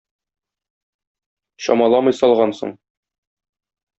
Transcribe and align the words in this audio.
Чамаламый 1.65 2.17
салгансың. 2.21 2.73